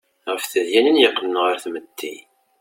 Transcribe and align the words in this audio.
Ɣef 0.31 0.43
tedyanin 0.45 1.01
yeqqnen 1.01 1.41
ɣer 1.45 1.57
tmetti. 1.63 2.15